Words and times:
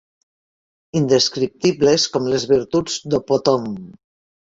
Indescriptibles 0.99 2.05
com 2.15 2.25
les 2.31 2.45
virtuts 2.53 2.95
d'Opòton. 3.13 3.69